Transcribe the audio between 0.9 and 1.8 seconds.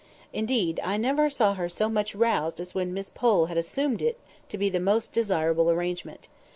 never saw her